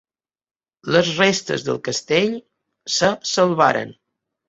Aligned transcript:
Les 0.95 1.11
restes 1.19 1.67
del 1.69 1.79
castell 1.91 2.35
se 2.97 3.15
salvaren. 3.37 3.99